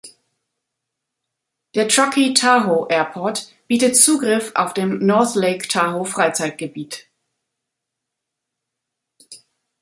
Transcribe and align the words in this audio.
Der 1.75 1.87
Truckee-Tahoe 1.87 2.87
Airport 2.89 3.53
bietet 3.67 3.95
Zugriff 3.95 4.51
auf 4.55 4.73
dem 4.73 4.97
North 5.05 5.35
Lake 5.35 5.67
Tahoe 5.67 6.05
Freizeitgebiet. 6.05 7.07